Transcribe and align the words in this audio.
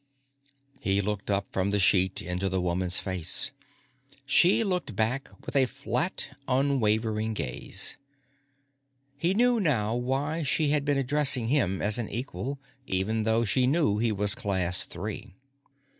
He 0.79 0.99
looked 0.99 1.29
up 1.29 1.45
from 1.51 1.69
the 1.69 1.77
sheet, 1.77 2.23
into 2.23 2.49
the 2.49 2.59
woman's 2.59 2.99
face. 2.99 3.51
She 4.25 4.63
looked 4.63 4.95
back 4.95 5.29
with 5.45 5.55
a 5.55 5.67
flat, 5.67 6.35
unwavering 6.47 7.35
gaze. 7.35 7.97
He 9.15 9.35
knew 9.35 9.59
now 9.59 9.93
why 9.95 10.41
she 10.41 10.69
had 10.69 10.85
been 10.85 10.97
addressing 10.97 11.49
him 11.49 11.83
as 11.83 11.99
an 11.99 12.09
equal, 12.09 12.57
even 12.87 13.25
though 13.25 13.45
she 13.45 13.67
knew 13.67 13.99
he 13.99 14.11
was 14.11 14.33
Class 14.33 14.85
Three. 14.85 15.35